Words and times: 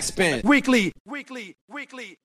Backspin. 0.00 0.40
Weekly. 0.44 0.92
Weekly. 1.04 1.54
Weekly. 1.68 2.16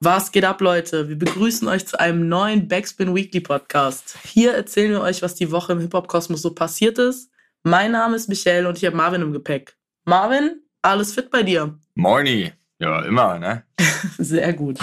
Was 0.00 0.32
geht 0.32 0.44
ab, 0.44 0.62
Leute? 0.62 1.06
Wir 1.06 1.18
begrüßen 1.18 1.68
euch 1.68 1.86
zu 1.86 2.00
einem 2.00 2.30
neuen 2.30 2.66
Backspin 2.66 3.14
Weekly 3.14 3.40
Podcast. 3.40 4.16
Hier 4.24 4.54
erzählen 4.54 4.92
wir 4.92 5.02
euch, 5.02 5.20
was 5.20 5.34
die 5.34 5.50
Woche 5.50 5.74
im 5.74 5.80
Hip-Hop-Kosmos 5.80 6.40
so 6.40 6.54
passiert 6.54 6.98
ist. 6.98 7.30
Mein 7.62 7.92
Name 7.92 8.16
ist 8.16 8.30
Michelle 8.30 8.66
und 8.66 8.78
ich 8.78 8.86
habe 8.86 8.96
Marvin 8.96 9.20
im 9.20 9.34
Gepäck. 9.34 9.76
Marvin, 10.06 10.62
alles 10.80 11.12
fit 11.12 11.30
bei 11.30 11.42
dir? 11.42 11.78
Moini. 11.94 12.54
Ja, 12.78 13.04
immer, 13.04 13.38
ne? 13.38 13.64
Sehr 14.16 14.54
gut. 14.54 14.78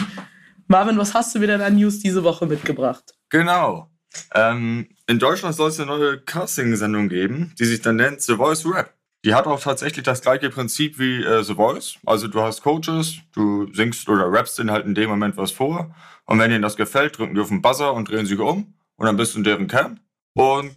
Marvin, 0.68 1.00
was 1.00 1.16
hast 1.16 1.34
du 1.34 1.42
wieder 1.42 1.60
an 1.66 1.76
News 1.76 2.02
diese 2.02 2.24
Woche 2.24 2.46
mitgebracht? 2.46 3.16
Genau. 3.30 3.90
Ähm, 4.36 4.90
in 5.08 5.18
Deutschland 5.18 5.56
soll 5.56 5.70
es 5.70 5.80
eine 5.80 5.88
neue 5.88 6.22
Casting-Sendung 6.22 7.10
geben, 7.10 7.56
die 7.58 7.66
sich 7.66 7.82
dann 7.82 7.96
nennt 7.96 8.22
The 8.22 8.36
Voice 8.36 8.64
Rap. 8.68 8.94
Die 9.24 9.36
hat 9.36 9.46
auch 9.46 9.60
tatsächlich 9.60 10.04
das 10.04 10.22
gleiche 10.22 10.50
Prinzip 10.50 10.98
wie 10.98 11.24
äh, 11.24 11.44
The 11.44 11.54
Voice. 11.54 11.98
Also 12.06 12.28
du 12.28 12.42
hast 12.42 12.62
Coaches, 12.64 13.20
du 13.34 13.72
singst 13.72 14.10
oder 14.10 14.32
rappst 14.32 14.58
ihnen 14.58 14.72
halt 14.72 14.86
in 14.86 14.96
dem 14.96 15.10
Moment 15.10 15.38
was 15.38 15.52
vor. 15.52 15.94
Und 16.26 16.40
wenn 16.40 16.52
ihnen 16.52 16.64
das 16.64 16.76
gefällt, 16.76 17.18
drücken 17.18 17.36
die 17.36 17.42
auf 17.42 17.50
den 17.50 17.62
Buzzer 17.62 17.94
und 17.94 18.10
drehen 18.10 18.26
sich 18.26 18.40
um. 18.40 18.74
Und 18.96 19.06
dann 19.06 19.18
bist 19.18 19.34
du 19.34 19.40
in 19.40 19.44
deren 19.44 19.68
Camp. 19.68 20.00
Und 20.34 20.76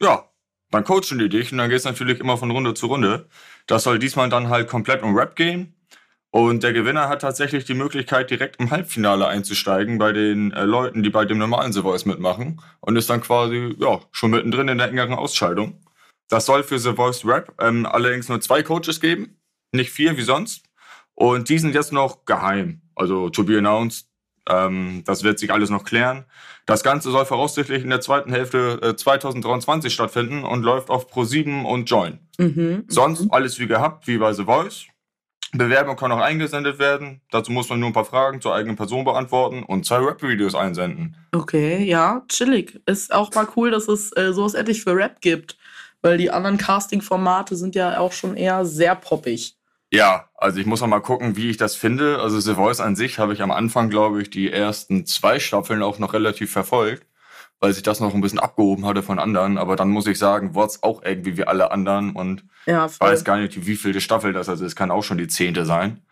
ja, 0.00 0.28
dann 0.70 0.84
coachen 0.84 1.18
die 1.18 1.28
dich 1.28 1.52
und 1.52 1.58
dann 1.58 1.70
geht 1.70 1.78
es 1.78 1.84
natürlich 1.84 2.20
immer 2.20 2.36
von 2.36 2.50
Runde 2.50 2.74
zu 2.74 2.86
Runde. 2.86 3.28
Das 3.66 3.84
soll 3.84 3.98
diesmal 3.98 4.28
dann 4.28 4.48
halt 4.48 4.68
komplett 4.68 5.02
um 5.02 5.16
Rap 5.16 5.36
gehen. 5.36 5.74
Und 6.30 6.62
der 6.64 6.74
Gewinner 6.74 7.08
hat 7.08 7.22
tatsächlich 7.22 7.64
die 7.64 7.74
Möglichkeit, 7.74 8.30
direkt 8.30 8.60
im 8.60 8.70
Halbfinale 8.70 9.26
einzusteigen 9.26 9.96
bei 9.96 10.12
den 10.12 10.52
äh, 10.52 10.64
Leuten, 10.64 11.02
die 11.02 11.08
bei 11.08 11.24
dem 11.24 11.38
normalen 11.38 11.72
The 11.72 11.80
Voice 11.80 12.04
mitmachen. 12.04 12.60
Und 12.80 12.96
ist 12.96 13.08
dann 13.08 13.22
quasi, 13.22 13.74
ja, 13.78 14.00
schon 14.12 14.32
mittendrin 14.32 14.68
in 14.68 14.76
der 14.76 14.88
engeren 14.88 15.14
Ausscheidung. 15.14 15.80
Das 16.28 16.46
soll 16.46 16.62
für 16.62 16.78
The 16.78 16.92
Voice 16.92 17.24
Rap 17.24 17.54
ähm, 17.60 17.86
allerdings 17.86 18.28
nur 18.28 18.40
zwei 18.40 18.62
Coaches 18.62 19.00
geben, 19.00 19.38
nicht 19.72 19.90
vier 19.90 20.16
wie 20.16 20.22
sonst. 20.22 20.64
Und 21.14 21.48
die 21.48 21.58
sind 21.58 21.74
jetzt 21.74 21.92
noch 21.92 22.24
geheim, 22.24 22.82
also 22.94 23.30
to 23.30 23.44
be 23.44 23.58
announced. 23.58 24.08
Ähm, 24.48 25.02
das 25.04 25.22
wird 25.22 25.38
sich 25.38 25.52
alles 25.52 25.70
noch 25.70 25.84
klären. 25.84 26.24
Das 26.66 26.82
Ganze 26.82 27.10
soll 27.10 27.24
voraussichtlich 27.24 27.82
in 27.82 27.90
der 27.90 28.00
zweiten 28.00 28.30
Hälfte 28.30 28.78
äh, 28.82 28.96
2023 28.96 29.92
stattfinden 29.92 30.44
und 30.44 30.62
läuft 30.62 30.90
auf 30.90 31.12
Pro7 31.12 31.64
und 31.64 31.88
Join. 31.90 32.20
Mhm, 32.38 32.84
Sonst 32.88 33.24
mhm. 33.24 33.30
alles 33.32 33.58
wie 33.58 33.66
gehabt, 33.66 34.06
wie 34.06 34.18
bei 34.18 34.32
The 34.32 34.44
Voice. 34.44 34.86
Bewerbung 35.52 35.96
kann 35.96 36.12
auch 36.12 36.20
eingesendet 36.20 36.78
werden. 36.78 37.22
Dazu 37.30 37.50
muss 37.50 37.68
man 37.68 37.80
nur 37.80 37.88
ein 37.88 37.92
paar 37.92 38.04
Fragen 38.04 38.40
zur 38.40 38.54
eigenen 38.54 38.76
Person 38.76 39.04
beantworten 39.04 39.62
und 39.62 39.86
zwei 39.86 39.98
Rap-Videos 39.98 40.54
einsenden. 40.54 41.16
Okay, 41.32 41.84
ja, 41.84 42.24
chillig. 42.28 42.80
Ist 42.86 43.12
auch 43.14 43.32
mal 43.34 43.48
cool, 43.56 43.70
dass 43.70 43.88
es 43.88 44.14
äh, 44.16 44.32
sowas 44.32 44.54
endlich 44.54 44.82
für 44.82 44.94
Rap 44.94 45.20
gibt 45.20 45.56
weil 46.02 46.18
die 46.18 46.30
anderen 46.30 46.58
Casting-Formate 46.58 47.56
sind 47.56 47.74
ja 47.74 47.98
auch 47.98 48.12
schon 48.12 48.36
eher 48.36 48.64
sehr 48.64 48.94
poppig. 48.94 49.56
Ja, 49.92 50.28
also 50.34 50.58
ich 50.58 50.66
muss 50.66 50.80
noch 50.80 50.88
mal 50.88 51.00
gucken, 51.00 51.36
wie 51.36 51.50
ich 51.50 51.56
das 51.56 51.76
finde. 51.76 52.20
Also 52.20 52.40
The 52.40 52.54
Voice 52.54 52.80
an 52.80 52.96
sich 52.96 53.18
habe 53.18 53.32
ich 53.32 53.42
am 53.42 53.50
Anfang, 53.50 53.88
glaube 53.88 54.20
ich, 54.20 54.30
die 54.30 54.50
ersten 54.50 55.06
zwei 55.06 55.38
Staffeln 55.38 55.82
auch 55.82 55.98
noch 55.98 56.12
relativ 56.12 56.50
verfolgt, 56.50 57.06
weil 57.60 57.72
sich 57.72 57.82
das 57.82 58.00
noch 58.00 58.12
ein 58.12 58.20
bisschen 58.20 58.40
abgehoben 58.40 58.84
hatte 58.84 59.02
von 59.02 59.18
anderen. 59.18 59.58
Aber 59.58 59.76
dann 59.76 59.90
muss 59.90 60.06
ich 60.06 60.18
sagen, 60.18 60.54
wurde 60.54 60.74
auch 60.82 61.02
irgendwie 61.04 61.36
wie 61.36 61.44
alle 61.44 61.70
anderen 61.70 62.12
und 62.12 62.44
ja, 62.66 62.88
weiß 62.98 63.24
gar 63.24 63.38
nicht, 63.38 63.66
wie 63.66 63.76
viel 63.76 63.98
Staffel 64.00 64.32
das 64.32 64.48
ist. 64.48 64.50
Also 64.50 64.64
es 64.64 64.76
kann 64.76 64.90
auch 64.90 65.04
schon 65.04 65.18
die 65.18 65.28
zehnte 65.28 65.64
sein. 65.64 66.02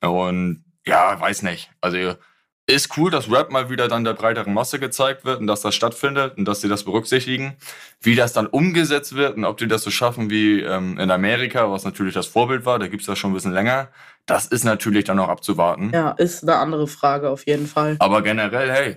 Und 0.00 0.64
ja, 0.84 1.20
weiß 1.20 1.42
nicht. 1.42 1.70
Also 1.80 2.16
ist 2.66 2.96
cool, 2.96 3.10
dass 3.10 3.30
Rap 3.30 3.50
mal 3.50 3.70
wieder 3.70 3.88
dann 3.88 4.04
der 4.04 4.14
breiteren 4.14 4.54
Masse 4.54 4.78
gezeigt 4.78 5.24
wird 5.24 5.40
und 5.40 5.46
dass 5.46 5.62
das 5.62 5.74
stattfindet 5.74 6.38
und 6.38 6.44
dass 6.44 6.60
sie 6.60 6.68
das 6.68 6.84
berücksichtigen. 6.84 7.56
Wie 8.00 8.14
das 8.14 8.32
dann 8.32 8.46
umgesetzt 8.46 9.14
wird 9.14 9.36
und 9.36 9.44
ob 9.44 9.58
die 9.58 9.66
das 9.66 9.82
so 9.82 9.90
schaffen 9.90 10.30
wie 10.30 10.60
ähm, 10.60 10.98
in 10.98 11.10
Amerika, 11.10 11.70
was 11.70 11.84
natürlich 11.84 12.14
das 12.14 12.26
Vorbild 12.26 12.64
war, 12.64 12.78
da 12.78 12.86
gibt's 12.86 13.06
das 13.06 13.18
schon 13.18 13.32
ein 13.32 13.34
bisschen 13.34 13.52
länger, 13.52 13.88
das 14.26 14.46
ist 14.46 14.64
natürlich 14.64 15.04
dann 15.04 15.16
noch 15.16 15.28
abzuwarten. 15.28 15.90
Ja, 15.92 16.12
ist 16.12 16.42
eine 16.44 16.56
andere 16.56 16.86
Frage 16.86 17.30
auf 17.30 17.46
jeden 17.46 17.66
Fall. 17.66 17.96
Aber 17.98 18.22
generell, 18.22 18.70
hey, 18.70 18.96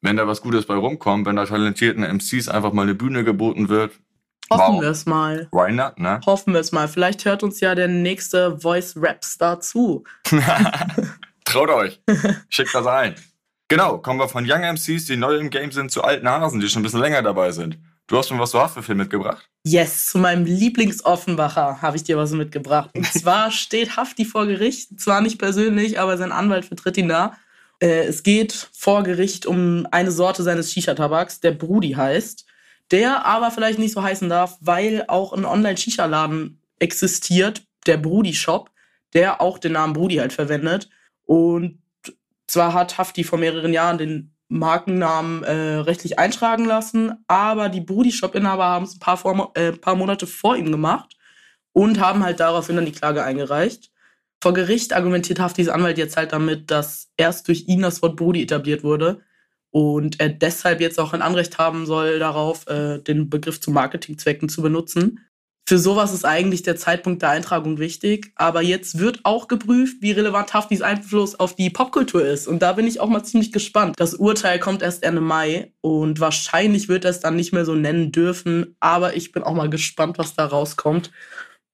wenn 0.00 0.16
da 0.16 0.26
was 0.26 0.40
Gutes 0.40 0.64
bei 0.64 0.74
rumkommt, 0.74 1.26
wenn 1.26 1.36
da 1.36 1.44
talentierten 1.44 2.02
MCs 2.02 2.48
einfach 2.48 2.72
mal 2.72 2.82
eine 2.82 2.94
Bühne 2.94 3.24
geboten 3.24 3.68
wird, 3.68 3.92
Hoffen 4.50 4.74
wow. 4.74 4.82
wir 4.82 4.90
es 4.90 5.06
mal. 5.06 5.48
Why 5.52 5.72
not, 5.72 5.98
ne? 5.98 6.20
Hoffen 6.26 6.52
wir 6.52 6.60
es 6.60 6.72
mal. 6.72 6.86
Vielleicht 6.86 7.24
hört 7.24 7.42
uns 7.42 7.60
ja 7.60 7.74
der 7.74 7.88
nächste 7.88 8.58
Voice-Rap-Star 8.58 9.60
zu. 9.60 10.04
Traut 11.52 11.68
euch. 11.68 12.00
Schickt 12.48 12.74
das 12.74 12.86
ein. 12.86 13.14
Genau, 13.68 13.98
kommen 13.98 14.18
wir 14.18 14.28
von 14.28 14.50
Young 14.50 14.62
MCs, 14.62 15.04
die 15.04 15.16
neu 15.16 15.36
im 15.36 15.50
Game 15.50 15.70
sind, 15.70 15.90
zu 15.90 16.02
alten 16.02 16.26
Hasen, 16.26 16.60
die 16.60 16.68
schon 16.68 16.80
ein 16.80 16.84
bisschen 16.84 17.00
länger 17.00 17.20
dabei 17.20 17.52
sind. 17.52 17.78
Du 18.06 18.16
hast 18.16 18.30
mir 18.30 18.38
was 18.38 18.52
zu 18.52 18.58
Haftbefehl 18.58 18.94
mitgebracht? 18.94 19.46
Yes, 19.62 20.10
zu 20.10 20.18
meinem 20.18 20.46
Lieblingsoffenbacher 20.46 21.82
habe 21.82 21.96
ich 21.96 22.04
dir 22.04 22.16
was 22.16 22.30
mitgebracht. 22.32 22.90
Und 22.94 23.06
zwar 23.12 23.50
steht 23.50 23.98
Hafti 23.98 24.24
vor 24.24 24.46
Gericht, 24.46 24.98
zwar 24.98 25.20
nicht 25.20 25.38
persönlich, 25.38 26.00
aber 26.00 26.16
sein 26.16 26.32
Anwalt 26.32 26.64
vertritt 26.64 26.96
ihn 26.96 27.08
da. 27.08 27.36
Äh, 27.80 28.04
es 28.04 28.22
geht 28.22 28.70
vor 28.72 29.02
Gericht 29.02 29.44
um 29.44 29.86
eine 29.90 30.10
Sorte 30.10 30.42
seines 30.42 30.72
Shisha-Tabaks, 30.72 31.40
der 31.40 31.52
Brudi 31.52 31.92
heißt, 31.92 32.46
der 32.90 33.26
aber 33.26 33.50
vielleicht 33.50 33.78
nicht 33.78 33.92
so 33.92 34.02
heißen 34.02 34.30
darf, 34.30 34.56
weil 34.60 35.04
auch 35.06 35.34
ein 35.34 35.44
Online-Shisha-Laden 35.44 36.62
existiert, 36.78 37.62
der 37.86 37.98
Brudi-Shop, 37.98 38.70
der 39.12 39.42
auch 39.42 39.58
den 39.58 39.72
Namen 39.72 39.92
Brudi 39.92 40.16
halt 40.16 40.32
verwendet. 40.32 40.88
Und 41.32 41.78
zwar 42.46 42.74
hat 42.74 42.98
Hafti 42.98 43.24
vor 43.24 43.38
mehreren 43.38 43.72
Jahren 43.72 43.96
den 43.96 44.34
Markennamen 44.48 45.42
äh, 45.44 45.76
rechtlich 45.76 46.18
eintragen 46.18 46.66
lassen, 46.66 47.24
aber 47.26 47.70
die 47.70 47.80
Brudi-Shop-Inhaber 47.80 48.66
haben 48.66 48.84
es 48.84 48.96
ein 48.96 48.98
paar, 48.98 49.16
vor, 49.16 49.50
äh, 49.54 49.72
paar 49.72 49.94
Monate 49.94 50.26
vor 50.26 50.58
ihm 50.58 50.70
gemacht 50.70 51.16
und 51.72 51.98
haben 51.98 52.22
halt 52.22 52.38
daraufhin 52.38 52.76
dann 52.76 52.84
die 52.84 52.92
Klage 52.92 53.24
eingereicht. 53.24 53.90
Vor 54.42 54.52
Gericht 54.52 54.92
argumentiert 54.92 55.40
Haftis 55.40 55.70
Anwalt 55.70 55.96
jetzt 55.96 56.18
halt 56.18 56.34
damit, 56.34 56.70
dass 56.70 57.08
erst 57.16 57.48
durch 57.48 57.66
ihn 57.66 57.80
das 57.80 58.02
Wort 58.02 58.16
Brudi 58.16 58.42
etabliert 58.42 58.84
wurde 58.84 59.22
und 59.70 60.20
er 60.20 60.28
deshalb 60.28 60.82
jetzt 60.82 61.00
auch 61.00 61.14
ein 61.14 61.22
Anrecht 61.22 61.56
haben 61.56 61.86
soll 61.86 62.18
darauf, 62.18 62.66
äh, 62.66 62.98
den 62.98 63.30
Begriff 63.30 63.58
zu 63.58 63.70
Marketingzwecken 63.70 64.50
zu 64.50 64.60
benutzen 64.60 65.20
für 65.68 65.78
sowas 65.78 66.12
ist 66.12 66.24
eigentlich 66.24 66.62
der 66.62 66.76
Zeitpunkt 66.76 67.22
der 67.22 67.30
Eintragung 67.30 67.78
wichtig. 67.78 68.32
Aber 68.34 68.62
jetzt 68.62 68.98
wird 68.98 69.20
auch 69.24 69.48
geprüft, 69.48 69.98
wie 70.00 70.10
relevant 70.10 70.52
Haftis 70.52 70.82
Einfluss 70.82 71.38
auf 71.38 71.54
die 71.54 71.70
Popkultur 71.70 72.24
ist. 72.24 72.48
Und 72.48 72.62
da 72.62 72.72
bin 72.72 72.86
ich 72.86 73.00
auch 73.00 73.08
mal 73.08 73.22
ziemlich 73.22 73.52
gespannt. 73.52 73.94
Das 73.98 74.14
Urteil 74.14 74.58
kommt 74.58 74.82
erst 74.82 75.04
Ende 75.04 75.20
Mai 75.20 75.72
und 75.80 76.20
wahrscheinlich 76.20 76.88
wird 76.88 77.04
er 77.04 77.12
es 77.12 77.20
dann 77.20 77.36
nicht 77.36 77.52
mehr 77.52 77.64
so 77.64 77.74
nennen 77.74 78.10
dürfen. 78.10 78.76
Aber 78.80 79.14
ich 79.14 79.32
bin 79.32 79.44
auch 79.44 79.54
mal 79.54 79.70
gespannt, 79.70 80.18
was 80.18 80.34
da 80.34 80.46
rauskommt. 80.46 81.12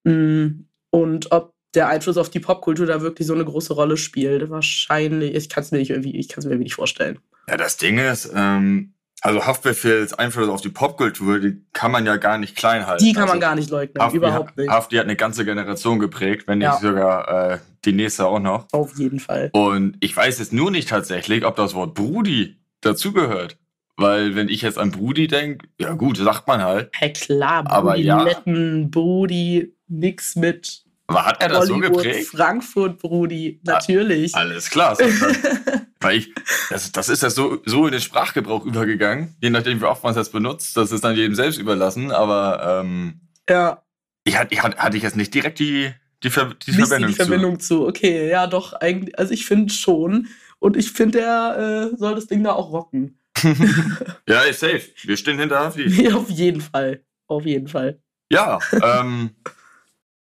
Mm, 0.05 0.65
und 0.91 1.32
ob 1.32 1.55
der 1.75 1.88
Einfluss 1.88 2.16
auf 2.16 2.31
die 2.31 2.41
Popkultur 2.41 2.87
da 2.87 3.00
wirklich 3.00 3.26
so 3.26 3.34
eine 3.34 3.44
große 3.44 3.72
Rolle 3.72 3.97
spielt. 3.97 4.50
Wahrscheinlich, 4.50 5.34
ich 5.34 5.49
kann 5.49 5.65
es 5.65 5.70
mir 5.70 5.78
nicht 5.78 5.91
irgendwie, 5.91 6.12
mir 6.12 6.28
irgendwie 6.44 6.65
nicht 6.65 6.75
vorstellen. 6.75 7.19
Ja, 7.49 7.56
das 7.56 7.76
Ding 7.78 7.99
ist, 7.99 8.31
ähm, 8.34 8.94
also 9.21 9.47
Haftbefehls 9.47 10.15
Einfluss 10.15 10.49
auf 10.49 10.61
die 10.61 10.69
Popkultur, 10.69 11.41
die 11.41 11.61
kann 11.73 11.91
man 11.91 12.06
ja 12.06 12.17
gar 12.17 12.39
nicht 12.39 12.56
klein 12.56 12.87
halten. 12.87 13.05
Die 13.05 13.12
kann 13.12 13.25
also 13.25 13.34
man 13.34 13.41
gar 13.41 13.55
nicht 13.55 13.71
leugnen, 13.71 14.03
Hafti 14.03 14.17
überhaupt 14.17 14.56
nicht. 14.56 14.71
Hafti 14.71 14.97
hat 14.97 15.05
eine 15.05 15.17
ganze 15.17 15.45
Generation 15.45 15.99
geprägt, 15.99 16.47
wenn 16.47 16.59
nicht 16.59 16.67
ja. 16.67 16.79
sogar 16.79 17.53
äh, 17.53 17.59
die 17.84 17.93
nächste 17.93 18.27
auch 18.27 18.39
noch. 18.41 18.67
Auf 18.73 18.99
jeden 18.99 19.21
Fall. 19.21 19.51
Und 19.53 19.97
ich 20.01 20.17
weiß 20.17 20.39
jetzt 20.39 20.53
nur 20.53 20.71
nicht 20.71 20.89
tatsächlich, 20.89 21.45
ob 21.45 21.56
das 21.56 21.75
Wort 21.75 21.95
Brudi 21.95 22.56
dazugehört. 22.81 23.59
Weil 23.97 24.37
wenn 24.37 24.49
ich 24.49 24.62
jetzt 24.62 24.79
an 24.79 24.93
Brudi 24.93 25.27
denke, 25.27 25.67
ja 25.81 25.95
gut, 25.95 26.19
sagt 26.19 26.47
man 26.47 26.62
halt. 26.62 26.91
Hey 26.95 27.12
klar, 27.12 27.65
Brudi, 27.65 27.75
aber 27.75 27.97
ja. 27.97 28.23
netten 28.23 28.93
Brudi, 28.93 29.75
nix 29.89 30.37
mit 30.37 30.85
aber 31.09 31.25
hat 31.25 31.43
er 31.43 31.49
das 31.49 31.71
Hollywood, 31.71 31.87
so 31.87 32.03
geprägt? 32.03 32.29
Frankfurt, 32.29 32.99
Brudi, 32.99 33.61
natürlich. 33.65 34.35
alles 34.35 34.69
klar. 34.69 34.97
Weil 36.00 36.19
ich, 36.19 36.34
das, 36.70 36.92
das 36.92 37.09
ist 37.09 37.22
ja 37.22 37.31
so, 37.31 37.60
so 37.64 37.86
in 37.86 37.92
den 37.92 38.00
Sprachgebrauch 38.00 38.64
übergegangen, 38.64 39.36
je 39.41 39.50
nachdem, 39.50 39.81
wie 39.81 39.84
oft 39.84 40.04
man 40.04 40.12
es 40.12 40.16
jetzt 40.16 40.32
benutzt, 40.32 40.76
das 40.76 40.92
ist 40.92 41.03
dann 41.03 41.16
jedem 41.16 41.34
selbst 41.34 41.59
überlassen, 41.59 42.12
aber 42.12 42.82
ähm, 42.82 43.20
ja. 43.48 43.82
ich, 44.25 44.38
hatte, 44.38 44.54
ich, 44.54 44.62
hatte 44.62 44.97
ich 44.97 45.03
jetzt 45.03 45.16
nicht 45.16 45.34
direkt 45.34 45.58
die, 45.58 45.92
die, 46.22 46.31
Ver, 46.31 46.55
die 46.67 46.73
Verbindung, 46.73 47.08
die 47.08 47.14
Verbindung 47.14 47.61
zu. 47.61 47.78
zu. 47.78 47.88
Okay, 47.88 48.28
ja, 48.28 48.46
doch, 48.46 48.75
eigentlich, 48.75 49.19
also 49.19 49.32
ich 49.32 49.46
finde 49.46 49.73
schon. 49.73 50.28
Und 50.61 50.76
ich 50.76 50.90
finde, 50.90 51.20
er 51.20 51.90
äh, 51.93 51.96
soll 51.96 52.14
das 52.14 52.26
Ding 52.26 52.43
da 52.43 52.52
auch 52.52 52.73
rocken. 52.73 53.19
ja, 54.28 54.43
ist 54.43 54.61
safe. 54.61 54.82
Wir 55.02 55.17
stehen 55.17 55.38
hinter 55.38 55.61
Hafi. 55.61 55.84
Ja, 56.02 56.17
auf 56.17 56.31
jeden 56.31 56.61
Fall. 56.61 57.05
Auf 57.26 57.44
jeden 57.44 57.69
Fall. 57.69 58.00
Ja, 58.31 58.58
ähm, 58.82 59.31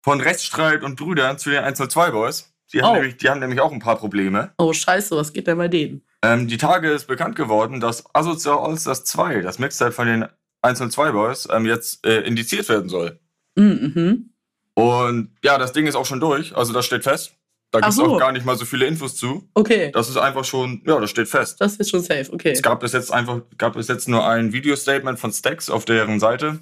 von 0.02 0.20
Rechtsstreit 0.22 0.84
und 0.84 0.98
Brüdern 0.98 1.38
zu 1.38 1.50
den 1.50 1.64
102 1.64 2.12
Boys. 2.12 2.53
Die 2.74 2.82
haben, 2.82 2.92
oh. 2.92 2.94
nämlich, 2.96 3.18
die 3.18 3.30
haben 3.30 3.40
nämlich 3.40 3.62
auch 3.62 3.72
ein 3.72 3.80
paar 3.80 3.98
Probleme. 3.98 4.52
Oh, 4.58 4.74
scheiße, 4.74 5.16
was 5.16 5.32
geht 5.32 5.48
denn 5.48 5.58
bei 5.58 5.68
denen? 5.68 6.02
Ähm, 6.24 6.48
die 6.48 6.58
Tage 6.58 6.92
ist 6.92 7.06
bekannt 7.06 7.36
geworden, 7.36 7.80
dass 7.80 8.04
Asozial 8.16 8.58
Allstars 8.58 9.04
2, 9.06 9.42
das 9.42 9.60
Mixtape 9.60 9.92
von 9.92 10.08
den 10.08 10.26
102 10.64 11.12
Boys, 11.12 11.48
ähm, 11.52 11.66
jetzt 11.66 12.06
äh, 12.06 12.22
indiziert 12.22 12.68
werden 12.70 12.90
soll. 12.90 13.20
Mhm. 13.56 14.32
Und 14.74 15.32
ja, 15.44 15.58
das 15.60 15.74
Ding 15.74 15.86
ist 15.86 15.96
auch 15.96 16.06
schon 16.06 16.20
durch, 16.20 16.56
also 16.56 16.74
das 16.74 16.86
steht 16.86 17.04
fest. 17.04 17.36
Da 17.70 17.80
gibt 17.80 17.90
es 17.90 17.96
so. 17.96 18.06
auch 18.06 18.20
gar 18.20 18.32
nicht 18.32 18.46
mal 18.46 18.56
so 18.56 18.66
viele 18.66 18.86
Infos 18.86 19.16
zu. 19.16 19.50
Okay. 19.56 19.92
Das 19.92 20.08
ist 20.08 20.18
einfach 20.18 20.46
schon, 20.46 20.84
ja, 20.86 21.00
das 21.00 21.10
steht 21.10 21.28
fest. 21.28 21.60
Das 21.60 21.76
ist 21.78 21.90
schon 21.90 22.02
safe, 22.02 22.32
okay. 22.32 22.52
Es 22.52 22.62
gab 22.62 22.80
bis 22.80 22.94
jetzt 22.94 23.12
einfach, 23.12 23.42
gab 23.58 23.74
bis 23.74 23.88
jetzt 23.88 24.08
nur 24.08 24.28
ein 24.28 24.54
Video-Statement 24.54 25.20
von 25.20 25.32
Stax 25.32 25.72
auf 25.72 25.86
deren 25.86 26.20
Seite, 26.20 26.60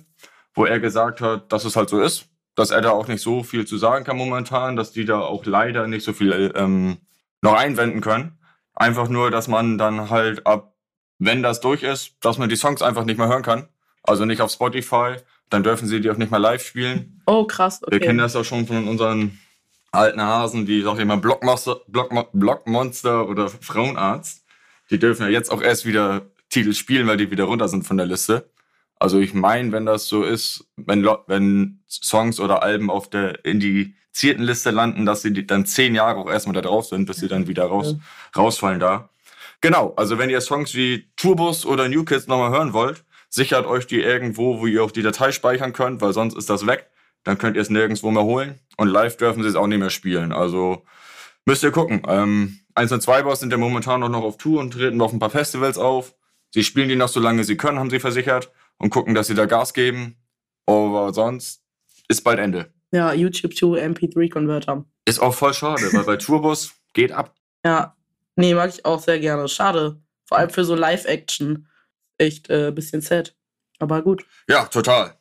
wo 0.54 0.66
er 0.66 0.80
gesagt 0.80 1.20
hat, 1.20 1.52
dass 1.52 1.66
es 1.66 1.76
halt 1.76 1.90
so 1.90 2.02
ist. 2.02 2.31
Dass 2.56 2.72
er 2.72 2.82
da 2.82 2.92
auch 2.92 3.08
nicht 3.08 3.22
so 3.22 3.44
viel 3.44 3.66
zu 3.66 3.78
sagen 3.78 4.06
kann 4.06 4.18
momentan, 4.18 4.76
dass 4.76 4.92
die 4.92 5.06
da 5.06 5.20
auch 5.20 5.46
leider 5.46 5.88
nicht 5.88 6.04
so 6.04 6.14
viel 6.14 6.52
ähm, 6.56 6.98
noch 7.42 7.54
einwenden 7.54 8.02
können. 8.02 8.38
Einfach 8.74 9.10
nur, 9.10 9.32
dass 9.32 9.48
man 9.48 9.78
dann 9.78 10.10
halt 10.10 10.46
ab, 10.46 10.76
wenn 11.20 11.44
das 11.44 11.62
durch 11.62 11.84
ist, 11.84 12.16
dass 12.22 12.38
man 12.38 12.50
die 12.50 12.56
Songs 12.56 12.82
einfach 12.82 13.06
nicht 13.06 13.18
mehr 13.18 13.28
hören 13.28 13.44
kann. 13.44 13.68
Also 14.04 14.26
nicht 14.26 14.42
auf 14.42 14.52
Spotify, 14.52 15.18
dann 15.50 15.64
dürfen 15.64 15.88
sie 15.88 16.02
die 16.02 16.10
auch 16.10 16.18
nicht 16.18 16.32
mehr 16.32 16.40
live 16.40 16.66
spielen. 16.66 17.22
Oh, 17.28 17.46
krass, 17.46 17.82
okay. 17.84 17.92
Wir 17.92 18.00
kennen 18.00 18.18
das 18.18 18.36
auch 18.36 18.44
schon 18.44 18.66
von 18.66 18.88
unseren 18.88 19.40
alten 19.92 20.22
Hasen, 20.22 20.66
die 20.66 20.82
sag 20.82 20.98
ich 20.98 21.06
mal 21.06 21.18
Blockmonster, 21.18 21.82
Blockmo 21.88 22.28
Blockmonster 22.34 23.28
oder 23.28 23.50
Frauenarzt. 23.50 24.46
Die 24.90 25.00
dürfen 25.00 25.24
ja 25.24 25.30
jetzt 25.30 25.52
auch 25.52 25.62
erst 25.62 25.86
wieder 25.86 26.26
Titel 26.50 26.74
spielen, 26.74 27.08
weil 27.08 27.18
die 27.18 27.30
wieder 27.30 27.46
runter 27.46 27.68
sind 27.68 27.86
von 27.86 27.98
der 27.98 28.06
Liste. 28.06 28.50
Also 29.02 29.20
ich 29.20 29.34
meine, 29.34 29.72
wenn 29.72 29.88
das 29.88 30.08
so 30.08 30.24
ist, 30.24 30.64
wenn, 30.78 31.04
wenn 31.26 31.80
Songs 31.90 32.40
oder 32.40 32.62
Alben 32.62 32.92
auf 32.92 33.10
der 33.10 33.44
indizierten 33.44 34.44
Liste 34.44 34.70
landen, 34.70 35.08
dass 35.08 35.24
sie 35.24 35.48
dann 35.48 35.66
zehn 35.66 35.96
Jahre 35.96 36.20
auch 36.20 36.30
erstmal 36.30 36.54
da 36.54 36.62
drauf 36.62 36.86
sind, 36.86 37.08
bis 37.08 37.18
sie 37.18 37.28
dann 37.28 37.48
wieder 37.48 37.66
raus, 37.66 37.96
rausfallen 38.38 38.80
da. 38.80 39.10
Genau, 39.60 39.96
also 39.96 40.20
wenn 40.20 40.30
ihr 40.30 40.40
Songs 40.40 40.76
wie 40.76 41.08
Turbus 41.18 41.66
oder 41.66 41.90
New 41.90 42.06
Kids 42.06 42.28
nochmal 42.28 42.52
hören 42.52 42.74
wollt, 42.74 43.04
sichert 43.28 43.66
euch 43.66 43.88
die 43.88 44.02
irgendwo, 44.02 44.60
wo 44.60 44.68
ihr 44.68 44.84
auch 44.84 44.92
die 44.92 45.02
Datei 45.02 45.32
speichern 45.32 45.74
könnt, 45.74 46.00
weil 46.02 46.14
sonst 46.14 46.38
ist 46.38 46.52
das 46.52 46.68
weg. 46.68 46.88
Dann 47.24 47.40
könnt 47.40 47.56
ihr 47.56 47.64
es 47.64 47.72
nirgendwo 47.72 48.12
mehr 48.12 48.24
holen. 48.24 48.60
Und 48.78 48.88
live 48.88 49.18
dürfen 49.18 49.42
sie 49.42 49.50
es 49.50 49.56
auch 49.56 49.66
nicht 49.66 49.80
mehr 49.80 49.90
spielen. 49.90 50.32
Also 50.32 50.84
müsst 51.46 51.64
ihr 51.64 51.72
gucken. 51.72 52.04
Ähm, 52.08 52.60
1 52.76 52.92
und 52.92 53.02
2 53.02 53.24
Boss 53.24 53.40
sind 53.40 53.52
ja 53.52 53.58
momentan 53.58 54.02
noch 54.02 54.22
auf 54.22 54.38
Tour 54.38 54.60
und 54.60 54.74
treten 54.74 55.02
auf 55.02 55.12
ein 55.12 55.18
paar 55.18 55.32
Festivals 55.32 55.80
auf. 55.80 56.14
Sie 56.52 56.64
spielen 56.64 56.90
die 56.90 56.96
noch 56.96 57.08
so 57.08 57.20
lange 57.20 57.44
sie 57.44 57.58
können, 57.58 57.80
haben 57.80 57.90
sie 57.90 58.00
versichert. 58.00 58.52
Und 58.82 58.90
gucken, 58.90 59.14
dass 59.14 59.28
sie 59.28 59.36
da 59.36 59.46
Gas 59.46 59.74
geben. 59.74 60.18
Aber 60.66 61.14
sonst 61.14 61.64
ist 62.08 62.24
bald 62.24 62.40
Ende. 62.40 62.74
Ja, 62.92 63.14
YouTube 63.14 63.56
to 63.56 63.76
MP3-Converter. 63.76 64.86
Ist 65.06 65.20
auch 65.20 65.34
voll 65.34 65.54
schade, 65.54 65.94
weil 65.94 66.04
bei 66.04 66.18
Tourbus 66.18 66.74
geht 66.94 67.12
ab. 67.12 67.36
Ja, 67.66 67.96
nee, 68.36 68.54
mag 68.54 68.70
ich 68.70 68.86
auch 68.86 69.00
sehr 69.00 69.20
gerne. 69.20 69.48
Schade. 69.48 70.02
Vor 70.26 70.38
allem 70.38 70.50
für 70.50 70.66
so 70.66 70.76
Live-Action 70.76 71.68
echt 72.18 72.50
ein 72.50 72.70
äh, 72.70 72.72
bisschen 72.72 73.02
sad. 73.02 73.36
Aber 73.80 74.02
gut. 74.02 74.26
Ja, 74.48 74.66
total. 74.66 75.18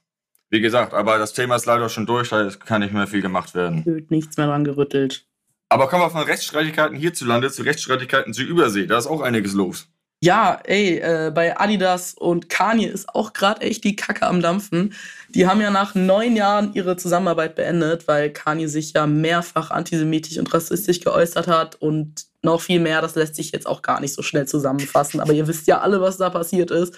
Wie 0.50 0.60
gesagt, 0.60 0.94
aber 0.94 1.18
das 1.18 1.32
Thema 1.32 1.56
ist 1.56 1.66
leider 1.66 1.88
schon 1.88 2.06
durch, 2.06 2.28
da 2.28 2.48
kann 2.50 2.80
nicht 2.80 2.92
mehr 2.92 3.06
viel 3.06 3.22
gemacht 3.22 3.54
werden. 3.54 3.84
Wird 3.86 4.10
nichts 4.10 4.36
mehr 4.36 4.46
dran 4.46 4.64
gerüttelt. 4.64 5.26
Aber 5.68 5.86
kommen 5.88 6.02
wir 6.02 6.10
von 6.10 6.24
Rechtsstreitigkeiten 6.24 6.96
hierzulande 6.96 7.50
zu 7.52 7.62
Rechtsstreitigkeiten 7.62 8.34
zu 8.34 8.42
Übersee. 8.42 8.86
Da 8.86 8.98
ist 8.98 9.06
auch 9.06 9.20
einiges 9.20 9.52
los. 9.52 9.88
Ja, 10.22 10.60
ey, 10.64 10.98
äh, 10.98 11.30
bei 11.34 11.58
Adidas 11.58 12.12
und 12.12 12.50
Kanye 12.50 12.88
ist 12.88 13.08
auch 13.08 13.32
gerade 13.32 13.62
echt 13.62 13.84
die 13.84 13.96
Kacke 13.96 14.26
am 14.26 14.42
Dampfen. 14.42 14.92
Die 15.30 15.46
haben 15.46 15.62
ja 15.62 15.70
nach 15.70 15.94
neun 15.94 16.36
Jahren 16.36 16.74
ihre 16.74 16.98
Zusammenarbeit 16.98 17.54
beendet, 17.54 18.06
weil 18.06 18.30
Kanye 18.30 18.66
sich 18.66 18.92
ja 18.92 19.06
mehrfach 19.06 19.70
antisemitisch 19.70 20.36
und 20.36 20.52
rassistisch 20.52 21.00
geäußert 21.00 21.46
hat 21.46 21.76
und 21.76 22.26
noch 22.42 22.60
viel 22.60 22.80
mehr. 22.80 23.00
Das 23.00 23.14
lässt 23.14 23.34
sich 23.34 23.50
jetzt 23.52 23.66
auch 23.66 23.80
gar 23.80 24.00
nicht 24.00 24.12
so 24.12 24.20
schnell 24.20 24.46
zusammenfassen. 24.46 25.20
Aber 25.20 25.32
ihr 25.32 25.48
wisst 25.48 25.66
ja 25.66 25.80
alle, 25.80 26.02
was 26.02 26.18
da 26.18 26.28
passiert 26.28 26.70
ist. 26.70 26.94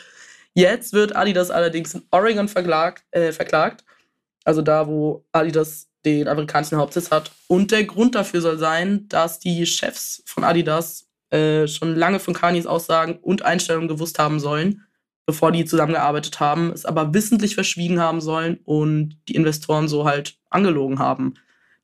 Jetzt 0.54 0.92
wird 0.92 1.14
Adidas 1.14 1.52
allerdings 1.52 1.94
in 1.94 2.02
Oregon 2.10 2.48
verklagt, 2.48 3.04
äh, 3.12 3.30
verklagt. 3.30 3.84
Also 4.44 4.62
da, 4.62 4.88
wo 4.88 5.24
Adidas 5.30 5.86
den 6.04 6.26
amerikanischen 6.26 6.78
Hauptsitz 6.78 7.12
hat. 7.12 7.30
Und 7.46 7.70
der 7.70 7.84
Grund 7.84 8.16
dafür 8.16 8.40
soll 8.40 8.58
sein, 8.58 9.06
dass 9.08 9.38
die 9.38 9.64
Chefs 9.64 10.24
von 10.26 10.42
Adidas 10.42 11.06
äh, 11.32 11.66
schon 11.66 11.96
lange 11.96 12.20
von 12.20 12.34
Kanyes 12.34 12.66
Aussagen 12.66 13.18
und 13.22 13.42
Einstellungen 13.42 13.88
gewusst 13.88 14.18
haben 14.18 14.38
sollen, 14.38 14.84
bevor 15.26 15.52
die 15.52 15.64
zusammengearbeitet 15.64 16.40
haben, 16.40 16.72
es 16.72 16.84
aber 16.84 17.14
wissentlich 17.14 17.54
verschwiegen 17.54 18.00
haben 18.00 18.20
sollen 18.20 18.58
und 18.64 19.16
die 19.28 19.34
Investoren 19.34 19.88
so 19.88 20.04
halt 20.04 20.36
angelogen 20.50 20.98
haben. 20.98 21.34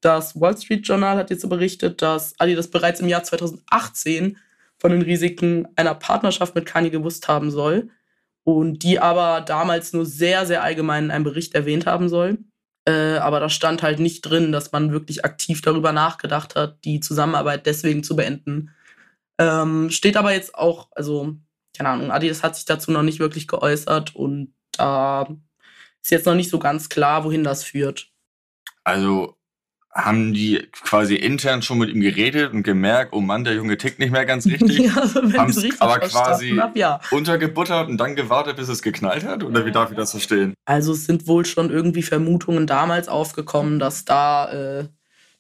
Das 0.01 0.41
Wall 0.41 0.57
Street 0.57 0.87
Journal 0.87 1.17
hat 1.17 1.31
jetzt 1.31 1.49
berichtet, 1.49 2.03
dass 2.03 2.39
Adidas 2.39 2.69
bereits 2.69 3.01
im 3.01 3.09
Jahr 3.09 3.25
2018 3.25 4.37
von 4.77 4.93
den 4.93 5.03
Risiken 5.03 5.67
einer 5.77 5.95
Partnerschaft 5.95 6.55
mit 6.55 6.67
Kanye 6.67 6.91
gewusst 6.91 7.27
haben 7.27 7.51
soll 7.51 7.91
und 8.45 8.83
die 8.83 9.01
aber 9.01 9.41
damals 9.41 9.93
nur 9.93 10.07
sehr, 10.07 10.47
sehr 10.47 10.63
allgemein 10.63 11.07
in 11.07 11.11
einem 11.11 11.25
Bericht 11.25 11.55
erwähnt 11.55 11.87
haben 11.87 12.09
soll. 12.09 12.39
Äh, 12.87 13.19
aber 13.19 13.41
da 13.41 13.49
stand 13.49 13.83
halt 13.83 13.99
nicht 13.99 14.23
drin, 14.23 14.53
dass 14.53 14.73
man 14.73 14.93
wirklich 14.93 15.25
aktiv 15.25 15.61
darüber 15.63 15.93
nachgedacht 15.93 16.55
hat, 16.55 16.85
die 16.85 17.01
Zusammenarbeit 17.01 17.67
deswegen 17.67 18.05
zu 18.05 18.15
beenden. 18.15 18.71
Ähm, 19.39 19.91
steht 19.91 20.17
aber 20.17 20.33
jetzt 20.33 20.55
auch, 20.55 20.89
also, 20.93 21.37
keine 21.77 21.91
Ahnung, 21.91 22.11
Adidas 22.11 22.43
hat 22.43 22.57
sich 22.57 22.65
dazu 22.65 22.91
noch 22.91 23.03
nicht 23.03 23.21
wirklich 23.21 23.47
geäußert 23.47 24.15
und 24.17 24.55
da 24.73 25.23
äh, 25.23 25.35
ist 26.03 26.11
jetzt 26.11 26.27
noch 26.27 26.35
nicht 26.35 26.51
so 26.51 26.59
ganz 26.59 26.89
klar, 26.89 27.25
wohin 27.25 27.45
das 27.45 27.65
führt. 27.65 28.11
Also 28.85 29.39
haben 29.93 30.33
die 30.33 30.69
quasi 30.73 31.17
intern 31.17 31.63
schon 31.63 31.79
mit 31.79 31.91
ihm 31.91 32.01
geredet 32.01 32.53
und 32.53 32.63
gemerkt, 32.63 33.13
oh 33.13 33.21
Mann, 33.21 33.45
der 33.45 33.55
Junge 33.55 33.77
tickt 33.77 33.99
nicht 33.99 34.13
mehr 34.13 34.27
ganz 34.27 34.47
richtig. 34.47 34.79
ja, 34.79 34.97
also 34.97 35.21
haben 35.21 35.51
es 35.51 35.81
aber 35.81 35.99
quasi 36.01 36.57
hab, 36.57 36.77
ja. 36.77 37.01
untergebuttert 37.11 37.89
und 37.89 37.97
dann 37.99 38.15
gewartet, 38.15 38.57
bis 38.57 38.69
es 38.69 38.83
geknallt 38.83 39.25
hat? 39.25 39.43
Oder 39.43 39.67
wie 39.67 39.73
darf 39.73 39.91
ich 39.91 39.97
das 39.97 40.13
verstehen? 40.13 40.55
Also 40.67 40.93
es 40.93 41.05
sind 41.05 41.27
wohl 41.27 41.45
schon 41.45 41.71
irgendwie 41.71 42.03
Vermutungen 42.03 42.67
damals 42.67 43.09
aufgekommen, 43.09 43.79
dass 43.79 44.05
da, 44.05 44.53
äh, 44.53 44.89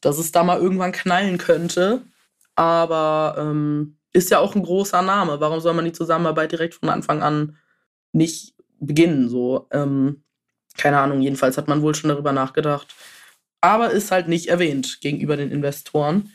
dass 0.00 0.18
es 0.18 0.32
da 0.32 0.42
mal 0.42 0.58
irgendwann 0.58 0.92
knallen 0.92 1.38
könnte 1.38 2.02
aber 2.58 3.36
ähm, 3.38 3.98
ist 4.12 4.30
ja 4.32 4.40
auch 4.40 4.56
ein 4.56 4.64
großer 4.64 5.00
Name. 5.00 5.38
Warum 5.38 5.60
soll 5.60 5.74
man 5.74 5.84
die 5.84 5.92
Zusammenarbeit 5.92 6.50
direkt 6.50 6.74
von 6.74 6.88
Anfang 6.88 7.22
an 7.22 7.56
nicht 8.12 8.54
beginnen? 8.80 9.28
So, 9.28 9.68
ähm, 9.70 10.24
keine 10.76 10.98
Ahnung, 10.98 11.20
jedenfalls 11.20 11.56
hat 11.56 11.68
man 11.68 11.82
wohl 11.82 11.94
schon 11.94 12.08
darüber 12.08 12.32
nachgedacht. 12.32 12.92
Aber 13.60 13.90
ist 13.90 14.10
halt 14.10 14.26
nicht 14.26 14.48
erwähnt 14.48 15.00
gegenüber 15.00 15.36
den 15.36 15.52
Investoren. 15.52 16.32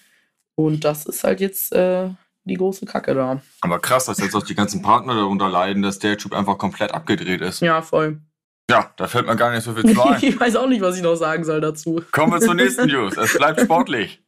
Und 0.55 0.85
das 0.85 1.05
ist 1.05 1.25
halt 1.25 1.41
jetzt 1.41 1.73
äh, 1.73 2.09
die 2.45 2.55
große 2.55 2.85
Kacke 2.85 3.15
da. 3.15 3.41
Aber 3.59 3.79
krass, 3.79 4.05
dass 4.05 4.19
jetzt 4.19 4.35
auch 4.35 4.45
die 4.45 4.55
ganzen 4.55 4.81
Partner 4.81 5.15
darunter 5.15 5.49
leiden, 5.49 5.83
dass 5.83 5.99
der 5.99 6.17
Typ 6.17 6.33
einfach 6.33 6.57
komplett 6.57 6.93
abgedreht 6.93 7.41
ist. 7.41 7.59
Ja, 7.59 7.81
voll. 7.81 8.21
Ja, 8.69 8.91
da 8.95 9.07
fällt 9.07 9.25
mir 9.25 9.35
gar 9.35 9.51
nicht 9.51 9.63
so 9.63 9.73
viel 9.73 9.93
zu 9.93 10.01
ein. 10.03 10.19
ich 10.21 10.39
weiß 10.39 10.55
auch 10.55 10.67
nicht, 10.67 10.81
was 10.81 10.95
ich 10.95 11.03
noch 11.03 11.15
sagen 11.15 11.43
soll 11.43 11.61
dazu. 11.61 12.01
Kommen 12.11 12.33
wir 12.33 12.39
zur 12.39 12.55
nächsten 12.55 12.87
News. 12.91 13.17
Es 13.17 13.37
bleibt 13.37 13.61
sportlich. 13.61 14.21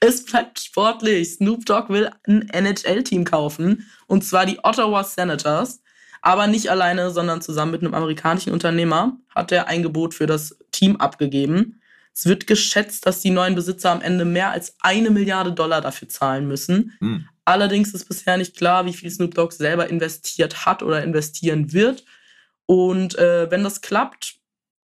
Es 0.00 0.24
bleibt 0.24 0.60
sportlich. 0.60 1.34
Snoop 1.34 1.66
Dogg 1.66 1.92
will 1.92 2.10
ein 2.26 2.48
NHL-Team 2.48 3.24
kaufen. 3.24 3.90
Und 4.06 4.24
zwar 4.24 4.46
die 4.46 4.58
Ottawa 4.62 5.04
Senators. 5.04 5.82
Aber 6.22 6.46
nicht 6.46 6.70
alleine, 6.70 7.10
sondern 7.10 7.40
zusammen 7.40 7.72
mit 7.72 7.82
einem 7.82 7.94
amerikanischen 7.94 8.52
Unternehmer 8.52 9.16
hat 9.34 9.52
er 9.52 9.68
ein 9.68 9.82
Gebot 9.82 10.14
für 10.14 10.26
das 10.26 10.58
Team 10.70 10.96
abgegeben. 10.96 11.80
Es 12.14 12.26
wird 12.26 12.46
geschätzt, 12.46 13.06
dass 13.06 13.20
die 13.20 13.30
neuen 13.30 13.54
Besitzer 13.54 13.90
am 13.90 14.02
Ende 14.02 14.24
mehr 14.24 14.50
als 14.50 14.76
eine 14.80 15.10
Milliarde 15.10 15.52
Dollar 15.52 15.80
dafür 15.80 16.08
zahlen 16.08 16.46
müssen. 16.46 16.92
Hm. 16.98 17.26
Allerdings 17.44 17.94
ist 17.94 18.06
bisher 18.06 18.36
nicht 18.36 18.56
klar, 18.56 18.84
wie 18.84 18.92
viel 18.92 19.10
Snoop 19.10 19.34
Dogg 19.34 19.54
selber 19.54 19.88
investiert 19.88 20.66
hat 20.66 20.82
oder 20.82 21.02
investieren 21.02 21.72
wird. 21.72 22.04
Und 22.70 23.18
äh, 23.18 23.50
wenn 23.50 23.64
das 23.64 23.80
klappt, 23.80 24.36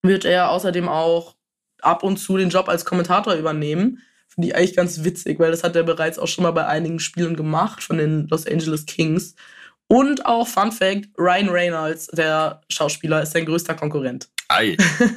wird 0.02 0.24
er 0.24 0.50
außerdem 0.50 0.88
auch 0.88 1.36
ab 1.82 2.02
und 2.02 2.16
zu 2.16 2.36
den 2.36 2.50
Job 2.50 2.68
als 2.68 2.84
Kommentator 2.84 3.34
übernehmen. 3.34 4.02
Finde 4.26 4.48
ich 4.48 4.56
eigentlich 4.56 4.74
ganz 4.74 5.04
witzig, 5.04 5.38
weil 5.38 5.52
das 5.52 5.62
hat 5.62 5.76
er 5.76 5.84
bereits 5.84 6.18
auch 6.18 6.26
schon 6.26 6.42
mal 6.42 6.50
bei 6.50 6.66
einigen 6.66 6.98
Spielen 6.98 7.36
gemacht 7.36 7.84
von 7.84 7.98
den 7.98 8.26
Los 8.26 8.44
Angeles 8.44 8.86
Kings. 8.86 9.36
Und 9.86 10.26
auch 10.26 10.48
Fun 10.48 10.72
Fact: 10.72 11.10
Ryan 11.16 11.48
Reynolds, 11.48 12.08
der 12.08 12.60
Schauspieler, 12.68 13.22
ist 13.22 13.34
sein 13.34 13.46
größter 13.46 13.74
Konkurrent. 13.74 14.30
Ei. 14.48 14.76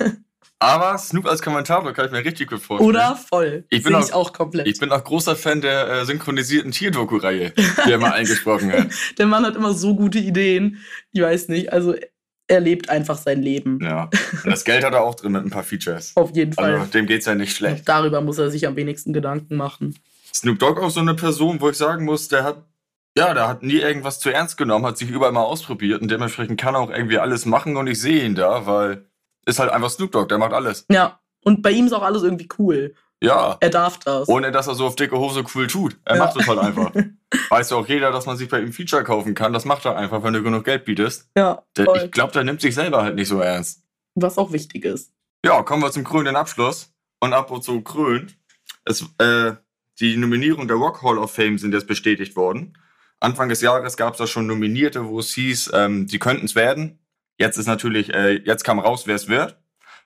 Aber 0.60 0.96
Snoop 1.00 1.26
als 1.26 1.42
Kommentator 1.42 1.92
kann 1.94 2.06
ich 2.06 2.12
mir 2.12 2.24
richtig 2.24 2.50
gut 2.50 2.62
vorstellen. 2.62 2.88
Oder 2.88 3.16
voll. 3.16 3.64
Ich 3.72 3.82
bin 3.82 3.96
auch, 3.96 4.06
ich 4.06 4.14
auch 4.14 4.32
komplett. 4.32 4.68
Ich 4.68 4.78
bin 4.78 4.92
auch 4.92 5.04
großer 5.04 5.36
Fan 5.36 5.62
der 5.62 5.90
äh, 5.90 6.06
synchronisierten 6.06 6.72
Tierdoku-Reihe, 6.72 7.52
die 7.86 7.92
er 7.92 7.98
mal 7.98 8.12
eingesprochen 8.14 8.72
hat. 8.72 8.90
Der 9.18 9.26
Mann 9.26 9.44
hat 9.44 9.56
immer 9.56 9.74
so 9.74 9.96
gute 9.96 10.20
Ideen. 10.20 10.78
Ich 11.12 11.22
weiß 11.22 11.48
nicht. 11.48 11.74
Also 11.74 11.96
er 12.50 12.60
lebt 12.60 12.90
einfach 12.90 13.18
sein 13.18 13.42
Leben. 13.42 13.80
Ja. 13.82 14.10
Und 14.44 14.52
das 14.52 14.64
Geld 14.66 14.84
hat 14.84 14.94
er 14.94 15.04
auch 15.04 15.16
drin 15.16 15.32
mit 15.32 15.44
ein 15.44 15.50
paar 15.50 15.64
Features. 15.64 16.14
Auf 16.16 16.36
jeden 16.36 16.54
Fall. 16.54 16.76
Also 16.76 16.86
dem 16.88 17.06
geht 17.06 17.20
es 17.20 17.26
ja 17.26 17.36
nicht 17.36 17.56
schlecht. 17.56 17.80
Und 17.80 17.90
darüber 17.90 18.22
muss 18.22 18.38
er 18.38 18.50
sich 18.50 18.68
am 18.68 18.76
wenigsten 18.76 19.14
Gedanken 19.14 19.56
machen. 19.56 19.96
Snoop 20.34 20.60
Dogg 20.60 20.82
auch 20.82 20.90
so 20.90 21.00
eine 21.00 21.14
Person, 21.14 21.62
wo 21.62 21.70
ich 21.70 21.78
sagen 21.78 22.06
muss, 22.06 22.28
der 22.28 22.44
hat 22.44 22.66
ja, 23.18 23.34
der 23.34 23.48
hat 23.48 23.64
nie 23.64 23.78
irgendwas 23.78 24.20
zu 24.20 24.30
ernst 24.30 24.56
genommen, 24.56 24.86
hat 24.86 24.98
sich 24.98 25.10
überall 25.10 25.32
mal 25.32 25.42
ausprobiert 25.42 26.02
und 26.02 26.12
dementsprechend 26.12 26.60
kann 26.60 26.76
er 26.76 26.82
auch 26.82 26.92
irgendwie 26.92 27.18
alles 27.18 27.46
machen 27.46 27.76
und 27.76 27.88
ich 27.88 28.00
sehe 28.00 28.24
ihn 28.24 28.36
da, 28.36 28.66
weil 28.68 29.06
ist 29.46 29.60
halt 29.60 29.72
einfach 29.72 29.90
Snoop 29.90 30.12
Dogg, 30.12 30.30
der 30.30 30.38
macht 30.38 30.54
alles. 30.54 30.86
Ja, 30.92 31.20
und 31.44 31.62
bei 31.62 31.72
ihm 31.72 31.88
ist 31.88 31.94
auch 31.94 32.04
alles 32.04 32.24
irgendwie 32.24 32.48
cool. 32.60 32.94
Ja. 33.22 33.58
Er 33.60 33.70
darf 33.70 34.00
das. 34.00 34.30
Ohne 34.30 34.52
dass 34.52 34.68
er 34.68 34.76
so 34.76 34.86
auf 34.86 34.96
dicke 34.96 35.18
Hose 35.18 35.44
cool 35.54 35.68
tut. 35.68 35.98
Er 36.06 36.16
ja. 36.16 36.24
macht 36.24 36.40
es 36.40 36.48
halt 36.48 36.60
einfach. 36.60 36.94
Weiß 37.50 37.70
ja 37.70 37.78
auch 37.78 37.88
jeder, 37.88 38.12
dass 38.12 38.26
man 38.26 38.38
sich 38.38 38.50
bei 38.50 38.62
ihm 38.62 38.72
Feature 38.72 39.04
kaufen 39.04 39.36
kann. 39.36 39.54
Das 39.54 39.66
macht 39.66 39.86
er 39.86 39.98
einfach, 39.98 40.24
wenn 40.24 40.34
du 40.34 40.42
genug 40.42 40.64
Geld 40.64 40.86
bietest. 40.86 41.30
Ja. 41.36 41.64
Der, 41.76 41.88
ich 41.96 42.12
glaube, 42.12 42.32
der 42.32 42.44
nimmt 42.44 42.62
sich 42.62 42.76
selber 42.76 43.04
halt 43.04 43.16
nicht 43.16 43.28
so 43.28 43.40
ernst. 43.40 43.84
Was 44.16 44.38
auch 44.38 44.52
wichtig 44.52 44.86
ist. 44.86 45.12
Ja, 45.46 45.62
kommen 45.64 45.84
wir 45.84 45.92
zum 45.92 46.04
krönenden 46.04 46.36
Abschluss. 46.36 46.94
Und 47.20 47.34
ab 47.34 47.52
und 47.52 47.64
zu 47.64 47.82
krönt. 47.82 48.38
Es, 48.86 49.04
äh, 49.18 49.54
die 50.00 50.16
Nominierung 50.16 50.68
der 50.68 50.78
Rock 50.78 51.04
Hall 51.04 51.18
of 51.18 51.34
Fame 51.34 51.58
sind 51.58 51.74
jetzt 51.74 51.88
bestätigt 51.88 52.36
worden. 52.38 52.78
Anfang 53.20 53.50
des 53.50 53.60
Jahres 53.60 53.98
gab 53.98 54.14
es 54.14 54.20
da 54.20 54.28
schon 54.28 54.48
Nominierte, 54.48 55.06
wo 55.06 55.20
es 55.20 55.34
hieß, 55.34 55.72
ähm, 55.74 56.08
sie 56.08 56.20
könnten 56.20 56.46
es 56.46 56.56
werden. 56.56 57.00
Jetzt 57.38 57.58
ist 57.58 57.68
natürlich, 57.68 58.14
äh, 58.14 58.42
jetzt 58.46 58.64
kam 58.64 58.80
raus, 58.80 59.08
wer 59.08 59.16
es 59.16 59.28
wird. 59.28 59.58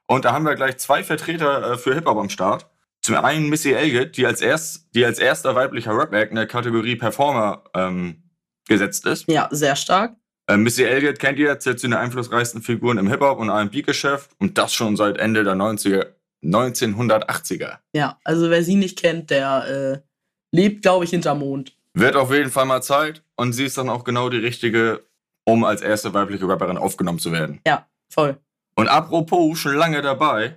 Und 0.08 0.26
da 0.26 0.34
haben 0.34 0.46
wir 0.46 0.56
gleich 0.56 0.78
zwei 0.78 1.04
Vertreter 1.04 1.74
äh, 1.74 1.78
für 1.78 1.94
Hip-Hop 1.94 2.18
am 2.18 2.30
Start. 2.30 2.70
Zum 3.04 3.16
einen 3.16 3.50
Missy 3.50 3.74
Elliott, 3.74 4.16
die 4.16 4.26
als, 4.26 4.42
erst, 4.42 4.88
die 4.96 5.06
als 5.06 5.20
erster 5.20 5.56
weiblicher 5.56 5.96
Rap-Act 5.96 6.30
in 6.30 6.38
der 6.38 6.48
Kategorie 6.48 6.96
Performer 6.96 7.66
ähm, 7.74 8.24
gesetzt 8.68 9.06
ist. 9.06 9.28
Ja, 9.28 9.50
sehr 9.52 9.76
stark. 9.76 10.16
Äh, 10.48 10.56
Missy 10.56 10.84
Elliott 10.84 11.20
kennt 11.20 11.38
ihr, 11.38 11.60
zählt 11.60 11.82
zu 11.82 11.88
den 11.88 11.96
einflussreichsten 11.96 12.62
Figuren 12.62 12.98
im 12.98 13.10
Hip-Hop 13.10 13.40
und 13.40 13.50
R&B-Geschäft 13.50 14.32
und 14.40 14.58
das 14.58 14.74
schon 14.74 14.96
seit 14.96 15.18
Ende 15.18 15.44
der 15.44 15.56
90er, 15.56 16.08
1980er. 16.44 17.80
Ja, 17.94 18.20
also 18.24 18.50
wer 18.50 18.64
sie 18.64 18.76
nicht 18.76 18.98
kennt, 19.00 19.30
der 19.30 19.68
äh, 19.68 20.56
lebt, 20.56 20.82
glaube 20.82 21.04
ich, 21.04 21.12
hinterm 21.12 21.40
Mond. 21.40 21.76
Wird 21.94 22.16
auf 22.16 22.32
jeden 22.32 22.50
Fall 22.50 22.66
mal 22.66 22.82
Zeit 22.82 23.22
und 23.36 23.52
sie 23.52 23.66
ist 23.66 23.78
dann 23.78 23.90
auch 23.90 24.06
genau 24.06 24.30
die 24.30 24.38
richtige, 24.38 25.04
um 25.46 25.66
als 25.66 25.82
erste 25.82 26.14
weibliche 26.14 26.48
Rapperin 26.48 26.78
aufgenommen 26.78 27.20
zu 27.20 27.34
werden. 27.34 27.60
Ja, 27.68 27.88
voll. 28.10 28.38
Und 28.76 28.88
apropos, 28.88 29.60
schon 29.60 29.76
lange 29.76 30.02
dabei, 30.02 30.56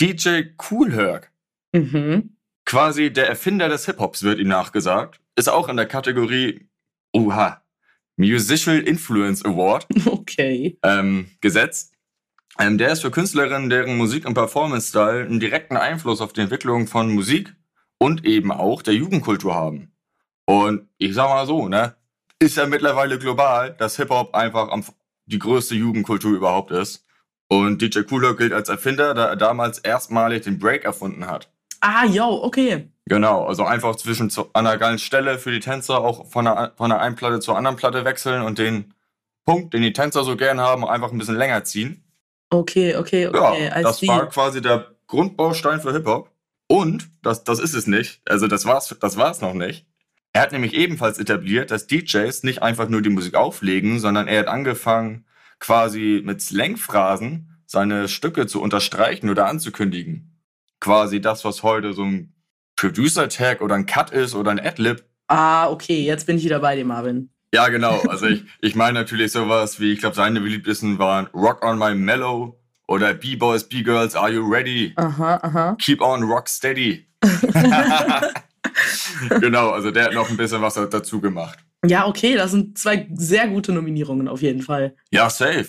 DJ 0.00 0.42
Cool 0.70 0.92
Herc, 0.92 1.30
Mhm. 1.72 2.36
quasi 2.64 3.12
der 3.12 3.28
Erfinder 3.28 3.68
des 3.68 3.86
Hip-Hops, 3.86 4.22
wird 4.22 4.38
ihm 4.38 4.48
nachgesagt, 4.48 5.20
ist 5.36 5.48
auch 5.48 5.68
in 5.68 5.76
der 5.76 5.86
Kategorie, 5.86 6.68
oha, 7.12 7.62
Musical 8.16 8.78
Influence 8.80 9.44
Award 9.44 9.86
Okay. 10.06 10.78
ähm, 10.82 11.30
gesetzt. 11.40 11.94
Ähm, 12.58 12.76
der 12.78 12.90
ist 12.92 13.02
für 13.02 13.10
Künstlerinnen, 13.12 13.70
deren 13.70 13.96
Musik- 13.96 14.26
und 14.26 14.34
Performance-Style 14.34 15.24
einen 15.24 15.38
direkten 15.40 15.76
Einfluss 15.76 16.20
auf 16.20 16.32
die 16.32 16.40
Entwicklung 16.40 16.88
von 16.88 17.14
Musik 17.14 17.54
und 17.98 18.24
eben 18.24 18.50
auch 18.50 18.82
der 18.82 18.94
Jugendkultur 18.94 19.54
haben. 19.54 19.92
Und 20.46 20.88
ich 20.98 21.14
sag 21.14 21.28
mal 21.28 21.46
so, 21.46 21.68
ne, 21.68 21.94
ist 22.40 22.56
ja 22.56 22.66
mittlerweile 22.66 23.18
global, 23.18 23.74
dass 23.74 23.96
Hip-Hop 23.96 24.34
einfach 24.34 24.70
am, 24.70 24.84
die 25.26 25.38
größte 25.38 25.74
Jugendkultur 25.76 26.34
überhaupt 26.36 26.70
ist. 26.72 27.04
Und 27.48 27.80
DJ 27.80 28.00
Cooler 28.00 28.34
gilt 28.36 28.52
als 28.52 28.68
Erfinder, 28.68 29.14
da 29.14 29.26
er 29.26 29.36
damals 29.36 29.78
erstmalig 29.78 30.42
den 30.42 30.58
Break 30.58 30.84
erfunden 30.84 31.26
hat. 31.26 31.50
Ah, 31.80 32.04
yo, 32.04 32.42
okay. 32.42 32.88
Genau, 33.06 33.46
also 33.46 33.64
einfach 33.64 33.96
zwischen 33.96 34.30
zu, 34.30 34.50
an 34.52 34.66
einer 34.66 34.76
geilen 34.76 34.98
Stelle 34.98 35.38
für 35.38 35.50
die 35.50 35.60
Tänzer 35.60 36.00
auch 36.00 36.26
von 36.26 36.44
der, 36.44 36.72
von 36.76 36.90
der 36.90 37.00
einen 37.00 37.16
Platte 37.16 37.40
zur 37.40 37.56
anderen 37.56 37.76
Platte 37.76 38.04
wechseln 38.04 38.42
und 38.42 38.58
den 38.58 38.92
Punkt, 39.46 39.72
den 39.72 39.82
die 39.82 39.92
Tänzer 39.92 40.24
so 40.24 40.36
gern 40.36 40.60
haben, 40.60 40.84
einfach 40.84 41.10
ein 41.10 41.18
bisschen 41.18 41.36
länger 41.36 41.64
ziehen. 41.64 42.04
Okay, 42.50 42.96
okay, 42.96 43.28
okay. 43.28 43.64
Ja, 43.64 43.82
das 43.82 43.98
see. 43.98 44.08
war 44.08 44.28
quasi 44.28 44.60
der 44.60 44.94
Grundbaustein 45.06 45.80
für 45.80 45.92
Hip-Hop. 45.92 46.30
Und, 46.66 47.08
das, 47.22 47.44
das 47.44 47.58
ist 47.58 47.74
es 47.74 47.86
nicht, 47.86 48.20
also 48.28 48.46
das 48.46 48.66
war's, 48.66 48.94
das 49.00 49.16
war's 49.16 49.40
noch 49.40 49.54
nicht. 49.54 49.86
Er 50.34 50.42
hat 50.42 50.52
nämlich 50.52 50.74
ebenfalls 50.74 51.18
etabliert, 51.18 51.70
dass 51.70 51.86
DJs 51.86 52.42
nicht 52.42 52.62
einfach 52.62 52.88
nur 52.88 53.00
die 53.00 53.08
Musik 53.08 53.34
auflegen, 53.34 54.00
sondern 54.00 54.28
er 54.28 54.40
hat 54.40 54.48
angefangen, 54.48 55.24
quasi 55.58 56.22
mit 56.24 56.42
Slangphrasen 56.42 57.58
seine 57.66 58.08
Stücke 58.08 58.46
zu 58.46 58.60
unterstreichen 58.62 59.30
oder 59.30 59.46
anzukündigen. 59.46 60.27
Quasi 60.80 61.20
das, 61.20 61.44
was 61.44 61.62
heute 61.62 61.92
so 61.92 62.04
ein 62.04 62.32
Producer-Tag 62.76 63.60
oder 63.60 63.74
ein 63.74 63.86
Cut 63.86 64.10
ist 64.10 64.34
oder 64.34 64.50
ein 64.50 64.60
Adlib. 64.60 65.04
Ah, 65.26 65.68
okay, 65.68 66.04
jetzt 66.04 66.26
bin 66.26 66.38
ich 66.38 66.44
wieder 66.44 66.60
bei 66.60 66.76
dir, 66.76 66.84
Marvin. 66.84 67.30
Ja, 67.52 67.68
genau. 67.68 68.02
Also 68.08 68.26
ich, 68.26 68.44
ich 68.60 68.74
meine 68.74 69.00
natürlich 69.00 69.32
sowas 69.32 69.80
wie, 69.80 69.92
ich 69.92 70.00
glaube, 70.00 70.16
seine 70.16 70.40
beliebtesten 70.40 70.98
waren 70.98 71.26
Rock 71.34 71.64
on 71.64 71.78
My 71.78 71.94
Mellow 71.94 72.58
oder 72.86 73.14
B-Boys, 73.14 73.64
B-Girls, 73.64 74.14
Are 74.14 74.30
You 74.30 74.48
Ready? 74.48 74.92
Aha, 74.96 75.40
aha. 75.42 75.76
Keep 75.80 76.00
on 76.00 76.22
Rock 76.24 76.48
Steady. 76.48 77.06
genau, 79.40 79.70
also 79.70 79.90
der 79.90 80.04
hat 80.04 80.14
noch 80.14 80.30
ein 80.30 80.36
bisschen 80.36 80.62
was 80.62 80.74
dazu 80.74 81.20
gemacht. 81.20 81.58
Ja, 81.84 82.06
okay, 82.06 82.34
das 82.34 82.52
sind 82.52 82.78
zwei 82.78 83.08
sehr 83.14 83.48
gute 83.48 83.72
Nominierungen 83.72 84.28
auf 84.28 84.42
jeden 84.42 84.62
Fall. 84.62 84.94
Ja, 85.10 85.30
safe. 85.30 85.68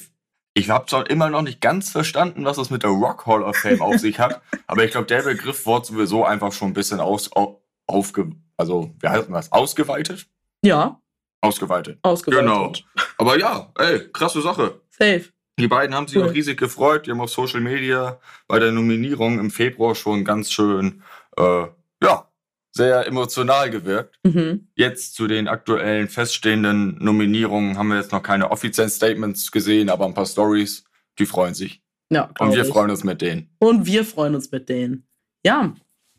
Ich 0.53 0.69
habe 0.69 0.85
zwar 0.87 1.09
immer 1.09 1.29
noch 1.29 1.41
nicht 1.43 1.61
ganz 1.61 1.91
verstanden, 1.91 2.43
was 2.45 2.57
das 2.57 2.69
mit 2.69 2.83
der 2.83 2.89
Rock 2.89 3.25
Hall 3.25 3.43
of 3.43 3.55
Fame 3.55 3.81
auf 3.81 3.97
sich 3.97 4.19
hat, 4.19 4.41
aber 4.67 4.83
ich 4.83 4.91
glaube, 4.91 5.07
der 5.07 5.21
Begriff 5.21 5.65
wurde 5.65 5.85
sowieso 5.85 6.25
einfach 6.25 6.51
schon 6.51 6.69
ein 6.69 6.73
bisschen 6.73 6.99
aus, 6.99 7.31
au, 7.35 7.61
aufge, 7.87 8.31
also, 8.57 8.93
wie 8.99 9.07
heißt 9.07 9.29
das, 9.29 9.51
ausgeweitet? 9.51 10.27
Ja, 10.63 10.99
Ausgeweitet. 11.41 11.99
ausgeweitet. 12.01 12.45
Genau. 12.45 12.73
Aber 13.17 13.39
ja, 13.39 13.71
ey, 13.77 14.09
krasse 14.11 14.41
Sache. 14.41 14.81
Safe. 14.89 15.23
Die 15.57 15.67
beiden 15.69 15.95
haben 15.95 16.07
sich 16.07 16.17
Cool. 16.17 16.27
auch 16.27 16.33
riesig 16.33 16.57
gefreut. 16.59 17.05
Die 17.07 17.11
haben 17.11 17.21
auf 17.21 17.29
Social 17.29 17.61
Media 17.61 18.19
bei 18.47 18.59
der 18.59 18.71
Nominierung 18.73 19.39
im 19.39 19.49
Februar 19.51 19.95
schon 19.95 20.25
ganz 20.25 20.51
schön, 20.51 21.01
äh, 21.37 21.67
ja, 22.03 22.28
sehr 22.71 23.07
emotional 23.07 23.69
gewirkt. 23.69 24.19
Mhm. 24.23 24.67
Jetzt 24.75 25.15
zu 25.15 25.27
den 25.27 25.47
aktuellen 25.47 26.07
feststehenden 26.07 26.97
Nominierungen 26.99 27.77
haben 27.77 27.87
wir 27.89 27.97
jetzt 27.97 28.11
noch 28.11 28.23
keine 28.23 28.51
offiziellen 28.51 28.91
Statements 28.91 29.51
gesehen, 29.51 29.89
aber 29.89 30.05
ein 30.05 30.13
paar 30.13 30.25
Stories. 30.25 30.83
Die 31.17 31.25
freuen 31.25 31.53
sich. 31.53 31.81
Ja, 32.11 32.29
Und 32.39 32.53
wir 32.55 32.63
ich. 32.63 32.69
freuen 32.69 32.89
uns 32.89 33.03
mit 33.03 33.21
denen. 33.21 33.49
Und 33.59 33.85
wir 33.85 34.05
freuen 34.05 34.35
uns 34.35 34.51
mit 34.51 34.69
denen. 34.69 35.07
Ja, 35.45 35.73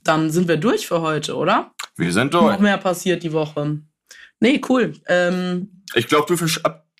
dann 0.04 0.30
sind 0.30 0.48
wir 0.48 0.56
durch 0.56 0.86
für 0.86 1.00
heute, 1.00 1.36
oder? 1.36 1.72
Wir 1.96 2.12
sind 2.12 2.32
durch. 2.34 2.52
Noch 2.54 2.60
mehr 2.60 2.78
passiert 2.78 3.22
die 3.22 3.32
Woche. 3.32 3.80
Nee, 4.40 4.60
cool. 4.68 4.94
Ähm, 5.06 5.79
Ich 5.94 6.06
glaube, 6.06 6.26
du, 6.34 6.46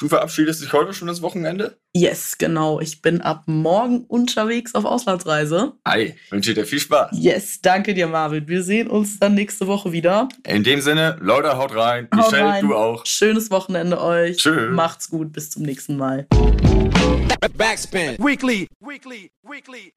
du 0.01 0.09
verabschiedest 0.09 0.63
dich 0.63 0.73
heute 0.73 0.93
schon 0.93 1.07
das 1.09 1.23
Wochenende. 1.23 1.79
yes, 1.95 2.37
genau. 2.39 2.81
Ich 2.81 3.03
bin 3.03 3.21
ab 3.21 3.45
morgen 3.47 4.05
unterwegs 4.07 4.75
auf 4.75 4.85
Auslandsreise. 4.85 5.75
Ei, 5.85 6.17
wünsche 6.31 6.55
dir 6.55 6.65
viel 6.65 6.81
Spaß. 6.81 7.11
Yes, 7.13 7.61
danke 7.61 7.95
dir, 7.95 8.09
Marvin. 8.09 8.49
Wir 8.49 8.63
sehen 8.63 8.89
uns 8.89 9.19
dann 9.21 9.35
nächste 9.35 9.67
Woche 9.69 9.93
wieder. 9.93 10.29
In 10.47 10.65
dem 10.65 10.81
Sinne, 10.81 11.17
Leute, 11.21 11.57
haut 11.57 11.75
rein. 11.77 12.09
Haut 12.15 12.33
Michelle, 12.33 12.49
rein. 12.49 12.67
du 12.67 12.75
auch. 12.75 13.07
Schönes 13.07 13.51
Wochenende 13.51 14.01
euch. 14.01 14.39
Tschö. 14.39 14.71
Macht's 14.71 15.09
gut. 15.09 15.33
Bis 15.33 15.51
zum 15.51 15.63
nächsten 15.63 15.97
Mal. 15.97 16.27
Backspin. 17.57 18.17
Weekly. 18.19 18.67
Weekly. 18.81 19.31
Weekly. 19.43 19.93